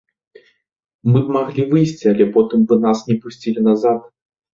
Мы 1.11 1.19
б 1.27 1.35
маглі 1.35 1.65
выйсці, 1.73 2.05
але 2.13 2.25
потым 2.37 2.63
бы 2.71 2.79
нас 2.87 3.05
не 3.11 3.19
пусцілі 3.27 3.59
назад. 3.69 4.01